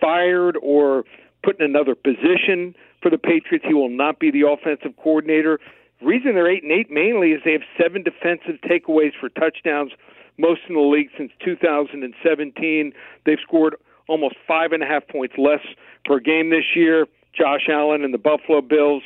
[0.00, 1.04] fired or
[1.42, 3.64] put in another position for the Patriots.
[3.66, 5.58] He will not be the offensive coordinator.
[6.04, 9.92] The reason they're eight and eight mainly is they have seven defensive takeaways for touchdowns,
[10.36, 12.92] most in the league since 2017.
[13.24, 15.64] They've scored almost five and a half points less
[16.04, 17.06] per game this year.
[17.34, 19.02] Josh Allen and the Buffalo Bills,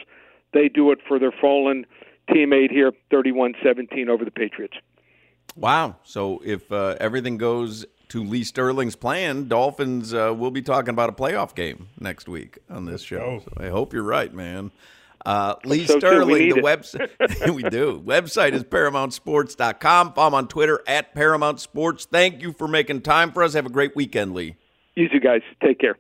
[0.53, 1.87] they do it for their fallen
[2.29, 4.75] teammate here, 31-17 over the Patriots.
[5.55, 5.99] Wow.
[6.03, 11.11] So if uh, everything goes to Lee Sterling's plan, Dolphins uh, will be talking about
[11.11, 13.41] a playoff game next week on this show.
[13.45, 14.73] So I hope you're right, man.
[15.27, 17.11] Uh, Lee So, too, Sterling, the website.
[17.55, 18.03] we do.
[18.05, 20.13] Website is ParamountSports.com.
[20.15, 22.07] Follow him on Twitter at Paramount Sports.
[22.11, 23.55] Thank you for making time for us.
[23.55, 24.57] Have a great weekend, Lee.
[24.95, 25.97] You two guys, take care.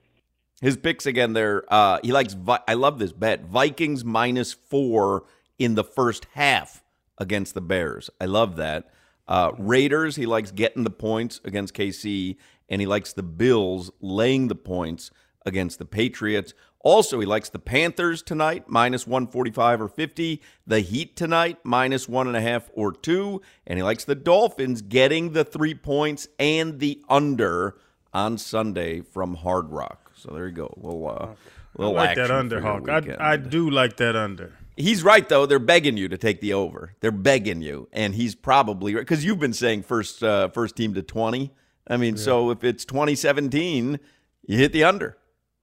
[0.60, 1.64] His picks again there.
[1.68, 5.24] Uh, he likes, Vi- I love this bet Vikings minus four
[5.58, 6.82] in the first half
[7.18, 8.10] against the Bears.
[8.20, 8.90] I love that.
[9.28, 12.36] Uh, Raiders, he likes getting the points against KC,
[12.68, 15.10] and he likes the Bills laying the points
[15.44, 16.54] against the Patriots.
[16.80, 20.40] Also, he likes the Panthers tonight, minus 145 or 50.
[20.66, 23.42] The Heat tonight, minus one and a half or two.
[23.66, 27.76] And he likes the Dolphins getting the three points and the under
[28.12, 30.12] on Sunday from Hard Rock.
[30.14, 30.72] So there you go.
[30.76, 31.34] Little, uh, I
[31.76, 32.88] little like that under, Hawk.
[32.88, 33.16] I.
[33.18, 34.54] I do like that under.
[34.76, 35.44] He's right though.
[35.44, 36.94] They're begging you to take the over.
[37.00, 40.94] They're begging you, and he's probably right because you've been saying first uh, first team
[40.94, 41.52] to twenty.
[41.88, 43.98] I mean, so if it's twenty seventeen,
[44.46, 45.17] you hit the under.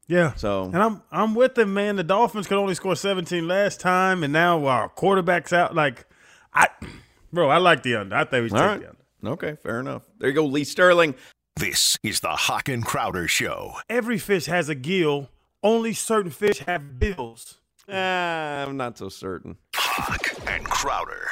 [0.07, 0.33] Yeah.
[0.35, 1.95] So And I'm I'm with him, man.
[1.95, 5.73] The Dolphins could only score 17 last time, and now our quarterback's out.
[5.75, 6.05] Like,
[6.53, 6.67] I,
[7.33, 8.15] bro, I like the under.
[8.15, 9.33] I think we should all take right, the under.
[9.33, 10.03] okay, fair enough.
[10.19, 11.15] There you go, Lee Sterling.
[11.55, 13.75] This is the Hawk and Crowder Show.
[13.89, 15.29] Every fish has a gill.
[15.63, 17.59] Only certain fish have bills.
[17.89, 19.57] Uh, I'm not so certain.
[19.75, 21.27] Hawk and Crowder.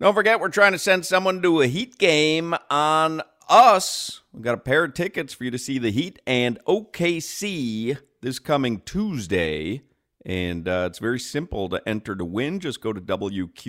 [0.00, 4.22] Don't forget, we're trying to send someone to a Heat game on us.
[4.32, 8.38] We've got a pair of tickets for you to see the Heat and OKC this
[8.38, 9.82] coming Tuesday.
[10.24, 12.60] And uh, it's very simple to enter to win.
[12.60, 13.60] Just go to WQAM.com,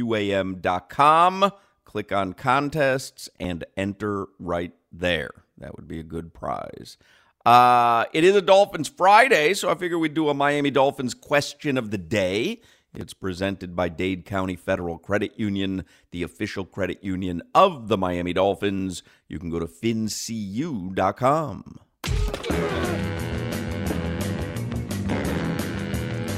[1.86, 5.30] click on contests, and enter right there.
[5.58, 6.98] That would be a good prize.
[7.46, 11.78] Uh, it is a Dolphins Friday, so I figure we'd do a Miami Dolphins question
[11.78, 12.62] of the day.
[12.96, 18.34] It's presented by Dade County Federal Credit Union, the official credit union of the Miami
[18.34, 19.04] Dolphins.
[19.28, 20.96] You can go to fincu.com.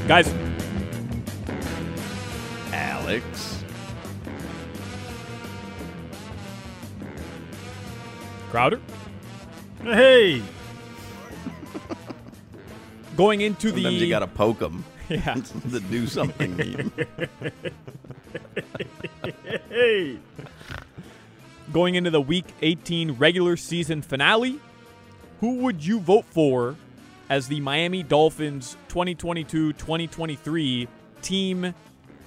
[0.07, 0.33] Guys,
[2.73, 3.63] Alex.
[8.49, 8.81] Crowder,
[9.81, 10.41] Hey,
[13.15, 15.33] going into the Sometimes you got to poke them Yeah.
[15.71, 16.55] to do something.
[16.55, 16.89] mean.
[19.69, 20.17] hey.
[21.73, 24.61] going into the Week 18 regular season finale,
[25.41, 26.77] who would you vote for
[27.29, 30.87] as the Miami Dolphins 2022-2023
[31.21, 31.75] team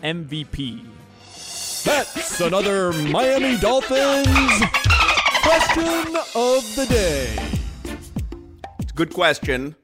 [0.02, 0.84] MVP?
[1.84, 4.26] That's another Miami Dolphins
[5.42, 7.34] question of the day.
[8.80, 9.74] It's a good question.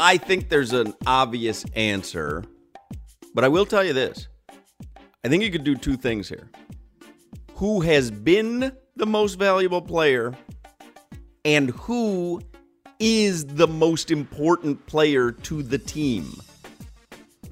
[0.00, 2.42] I think there's an obvious answer,
[3.34, 4.28] but I will tell you this.
[5.22, 6.48] I think you could do two things here.
[7.56, 10.34] Who has been the most valuable player
[11.44, 12.40] and who
[12.98, 16.32] is the most important player to the team?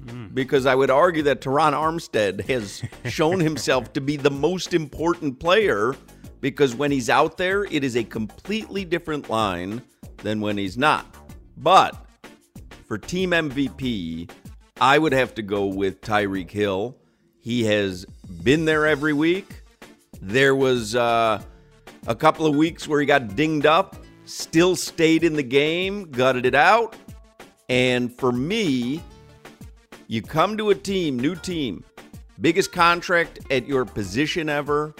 [0.09, 0.29] Hmm.
[0.33, 2.81] Because I would argue that Terron Armstead has
[3.11, 5.95] shown himself to be the most important player
[6.41, 9.83] because when he's out there, it is a completely different line
[10.23, 11.15] than when he's not.
[11.55, 12.08] But
[12.89, 14.31] for team MVP,
[14.81, 16.97] I would have to go with Tyreek Hill.
[17.39, 18.03] He has
[18.43, 19.61] been there every week.
[20.19, 21.39] There was uh,
[22.07, 26.47] a couple of weeks where he got dinged up, still stayed in the game, gutted
[26.47, 26.95] it out.
[27.69, 29.03] And for me,
[30.07, 31.83] you come to a team, new team,
[32.41, 34.95] biggest contract at your position ever,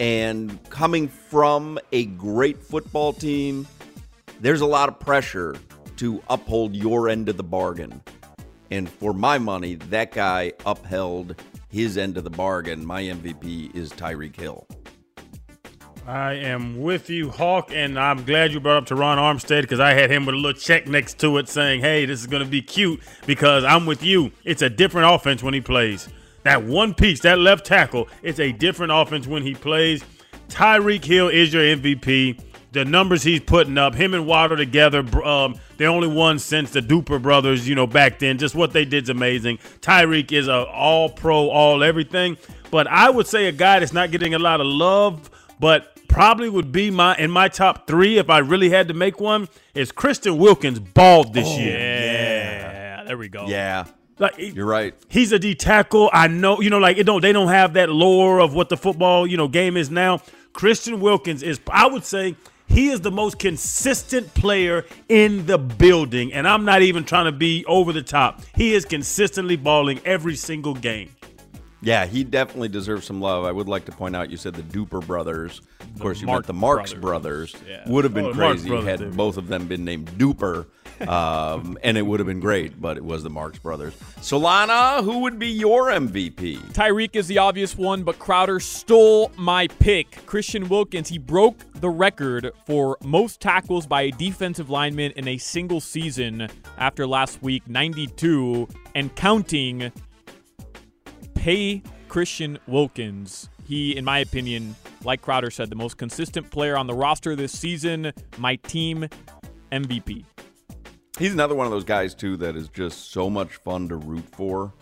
[0.00, 3.68] and coming from a great football team,
[4.40, 5.54] there's a lot of pressure
[5.96, 8.02] to uphold your end of the bargain.
[8.70, 12.84] And for my money, that guy upheld his end of the bargain.
[12.84, 14.66] My MVP is Tyreek Hill.
[16.06, 19.94] I am with you, Hawk, and I'm glad you brought up Terron Armstead because I
[19.94, 22.48] had him with a little check next to it saying, hey, this is going to
[22.48, 24.30] be cute because I'm with you.
[24.44, 26.08] It's a different offense when he plays.
[26.42, 30.04] That one piece, that left tackle, it's a different offense when he plays.
[30.48, 32.38] Tyreek Hill is your MVP.
[32.74, 36.70] The numbers he's putting up, him and Waddle together, br- um, they're only one since
[36.72, 38.36] the Duper brothers, you know, back then.
[38.36, 39.58] Just what they did's amazing.
[39.80, 42.36] Tyreek is a all pro, all everything.
[42.70, 46.48] But I would say a guy that's not getting a lot of love, but probably
[46.48, 49.90] would be my in my top three if I really had to make one is
[49.92, 51.78] Christian Wilkins balled this Oh, year.
[51.78, 53.46] Yeah, there we go.
[53.46, 53.84] Yeah.
[54.18, 54.94] Like You're right.
[55.08, 56.08] He's a D tackle.
[56.12, 58.76] I know, you know, like it don't they don't have that lore of what the
[58.76, 60.20] football, you know, game is now.
[60.52, 62.36] Christian Wilkins is I would say
[62.66, 66.32] he is the most consistent player in the building.
[66.32, 68.42] And I'm not even trying to be over the top.
[68.54, 71.10] He is consistently balling every single game.
[71.84, 73.44] Yeah, he definitely deserves some love.
[73.44, 75.60] I would like to point out you said the Duper brothers.
[75.80, 77.52] Of course, you Mark meant the Marks brothers.
[77.52, 77.56] brothers.
[77.68, 77.88] Yeah.
[77.88, 79.16] Would have been Oh, crazy had dude.
[79.16, 80.66] both of them been named Duper,
[81.08, 82.80] um, and it would have been great.
[82.80, 83.94] But it was the Marks brothers.
[84.20, 86.58] Solana, who would be your MVP?
[86.72, 90.24] Tyreek is the obvious one, but Crowder stole my pick.
[90.26, 95.36] Christian Wilkins, he broke the record for most tackles by a defensive lineman in a
[95.36, 99.92] single season after last week 92 and counting.
[101.44, 103.50] Pay Christian Wilkins.
[103.68, 104.74] He, in my opinion,
[105.04, 108.14] like Crowder said, the most consistent player on the roster this season.
[108.38, 109.06] My team
[109.70, 110.24] MVP.
[111.18, 114.24] He's another one of those guys too that is just so much fun to root
[114.32, 114.72] for.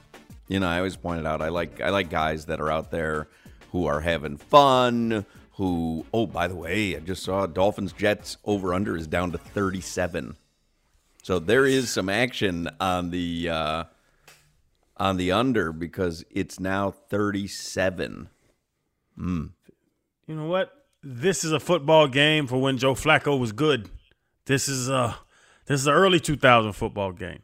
[0.47, 3.27] You know, I always pointed out I like I like guys that are out there
[3.73, 5.27] who are having fun.
[5.55, 9.39] Who oh by the way, I just saw Dolphins Jets over under is down to
[9.39, 10.37] thirty seven.
[11.25, 13.85] So there is some action on the uh,
[15.03, 18.29] on the under because it's now thirty seven.
[19.19, 19.51] Mm.
[20.29, 20.73] You know what?
[21.03, 23.91] This is a football game for when Joe Flacco was good.
[24.47, 25.19] This is a
[25.67, 27.43] this is an early 2000 football game.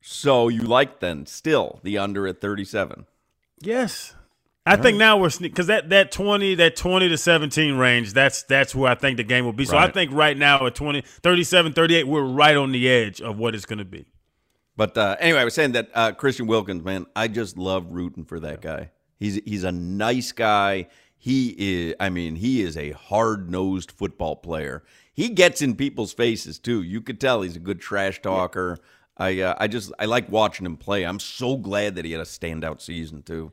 [0.00, 3.06] So you like then still the under at thirty seven.
[3.60, 4.16] Yes.
[4.66, 8.74] I think now we're because that that 20 that 20 to 17 range that's that's
[8.74, 9.66] where I think the game will be.
[9.66, 13.38] So I think right now at 20 37 38 we're right on the edge of
[13.38, 14.06] what it's going to be.
[14.76, 18.24] But uh, anyway, I was saying that uh, Christian Wilkins, man, I just love rooting
[18.24, 18.90] for that guy.
[19.18, 20.88] He's he's a nice guy.
[21.16, 24.82] He is, I mean, he is a hard nosed football player.
[25.14, 26.82] He gets in people's faces too.
[26.82, 28.78] You could tell he's a good trash talker.
[29.16, 31.04] I uh, I just I like watching him play.
[31.04, 33.52] I'm so glad that he had a standout season too.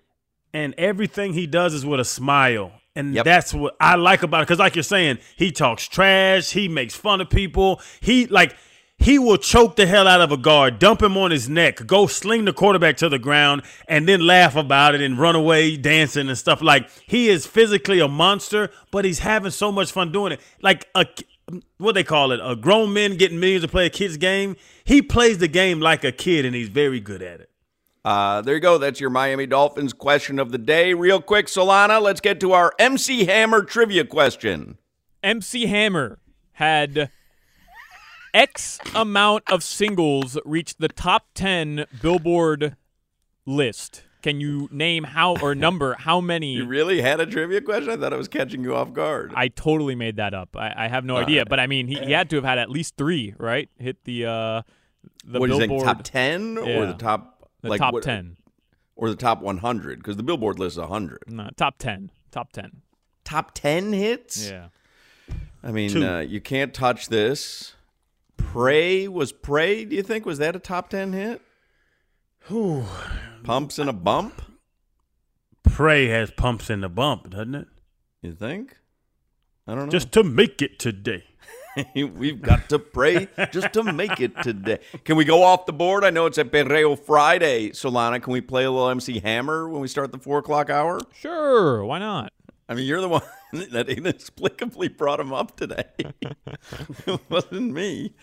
[0.53, 2.71] and everything he does is with a smile.
[2.93, 3.23] And Yep.
[3.23, 4.47] that's what I like about it.
[4.47, 6.51] Because, like you're saying, he talks trash.
[6.51, 7.79] He makes fun of people.
[8.01, 8.53] He like
[9.01, 12.05] he will choke the hell out of a guard, dump him on his neck, go
[12.05, 16.29] sling the quarterback to the ground, and then laugh about it and run away dancing
[16.29, 16.61] and stuff.
[16.61, 20.41] Like he is physically a monster, but he's having so much fun doing it.
[20.61, 21.05] Like a
[21.79, 24.55] what they call it, a grown men getting millions to play a kid's game.
[24.83, 27.49] He plays the game like a kid, and he's very good at it.
[28.05, 28.77] Uh, there you go.
[28.77, 30.93] That's your Miami Dolphins question of the day.
[30.93, 34.77] Real quick, Solana, let's get to our MC Hammer trivia question.
[35.23, 36.19] MC Hammer
[36.53, 37.11] had
[38.33, 42.75] X amount of singles reached the top 10 Billboard
[43.45, 44.03] list.
[44.21, 46.53] Can you name how or number how many?
[46.53, 47.89] You really had a trivia question?
[47.91, 49.33] I thought I was catching you off guard.
[49.35, 50.55] I totally made that up.
[50.55, 51.49] I, I have no All idea, right.
[51.49, 53.67] but I mean, he, he had to have had at least three, right?
[53.79, 54.61] Hit the uh,
[55.25, 55.83] the what do you think?
[55.83, 57.49] Top ten or the top?
[57.61, 58.37] The like top what- 10.
[58.95, 59.97] or the top one hundred?
[59.99, 61.23] Because the Billboard list is hundred.
[61.27, 62.11] No, top ten.
[62.29, 62.83] Top ten.
[63.23, 64.51] Top ten hits.
[64.51, 64.67] Yeah.
[65.63, 67.73] I mean, uh, you can't touch this.
[68.51, 69.85] Pray was Pray.
[69.85, 71.41] Do you think was that a top ten hit?
[72.47, 72.83] Whew.
[73.45, 74.41] Pumps in a bump.
[75.63, 77.67] Pray has pumps in the bump, doesn't it?
[78.21, 78.75] You think?
[79.65, 79.91] I don't know.
[79.91, 81.23] Just to make it today.
[81.95, 84.79] We've got to pray just to make it today.
[85.05, 86.03] Can we go off the board?
[86.03, 87.69] I know it's a Perreo Friday.
[87.69, 90.99] Solana, can we play a little MC Hammer when we start the four o'clock hour?
[91.13, 92.33] Sure, why not?
[92.69, 93.21] I mean, you're the one
[93.71, 95.85] that inexplicably brought him up today.
[95.99, 98.13] it wasn't me.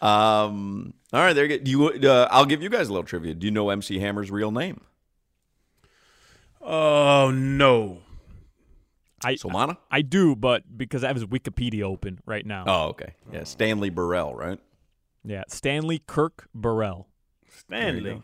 [0.00, 1.64] Um, all right, there you go.
[1.64, 3.34] Do you, uh, I'll give you guys a little trivia.
[3.34, 4.80] Do you know MC Hammer's real name?
[6.60, 8.00] Oh no.
[9.24, 9.78] I Solana?
[9.90, 12.64] I do, but because I have his Wikipedia open right now.
[12.66, 13.14] Oh, okay.
[13.32, 14.58] Yeah, Stanley Burrell, right?
[15.24, 17.08] Yeah, Stanley Kirk Burrell.
[17.68, 18.22] There you Stanley.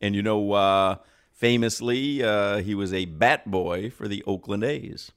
[0.00, 0.96] And you know, uh,
[1.44, 5.12] famously, uh, he was a bat boy for the Oakland A's.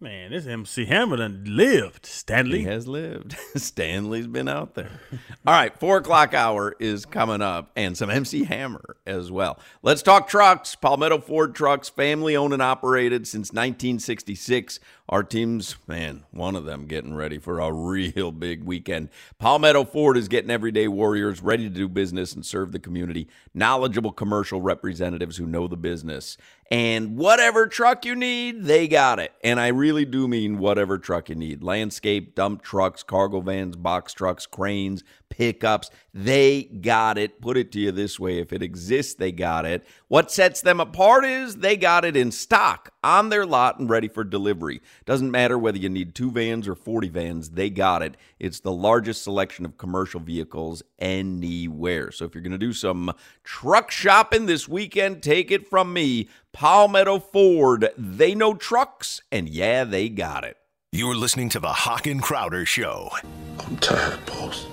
[0.00, 2.04] Man, this MC Hammer done lived.
[2.04, 2.58] Stanley.
[2.58, 3.36] He has lived.
[3.56, 4.90] Stanley's been out there.
[5.46, 9.58] All right, four o'clock hour is coming up, and some MC Hammer as well.
[9.82, 10.74] Let's talk trucks.
[10.74, 14.80] Palmetto Ford Trucks, family owned and operated since 1966.
[15.08, 19.10] Our team's, man, one of them getting ready for a real big weekend.
[19.38, 23.28] Palmetto Ford is getting everyday warriors ready to do business and serve the community.
[23.52, 26.36] Knowledgeable commercial representatives who know the business.
[26.70, 29.32] And whatever truck you need, they got it.
[29.42, 34.12] And I really do mean whatever truck you need landscape, dump trucks, cargo vans, box
[34.14, 35.04] trucks, cranes,
[35.36, 35.90] pickups.
[36.12, 37.40] They got it.
[37.40, 39.84] Put it to you this way if it exists, they got it.
[40.08, 44.06] What sets them apart is they got it in stock on their lot and ready
[44.08, 44.80] for delivery.
[45.06, 48.16] Doesn't matter whether you need two vans or 40 vans, they got it.
[48.38, 52.12] It's the largest selection of commercial vehicles anywhere.
[52.12, 53.12] So if you're going to do some
[53.42, 56.28] truck shopping this weekend, take it from me.
[56.52, 60.56] Palmetto Ford, they know trucks, and yeah, they got it.
[60.92, 63.10] You're listening to the Hawk and Crowder Show.
[63.58, 64.66] I'm tired, boss.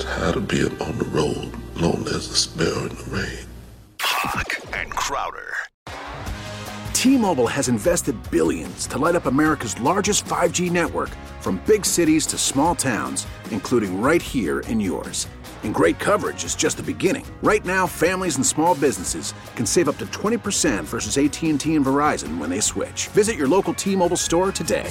[0.00, 3.46] Tired of being on the road, Long as a sparrow in the rain.
[4.00, 5.54] Hawk and Crowder.
[6.94, 12.38] T-Mobile has invested billions to light up America's largest 5G network from big cities to
[12.38, 15.26] small towns, including right here in yours.
[15.64, 17.26] And great coverage is just the beginning.
[17.42, 22.38] Right now, families and small businesses can save up to 20% versus AT&T and Verizon
[22.38, 23.08] when they switch.
[23.08, 24.90] Visit your local T-Mobile store today.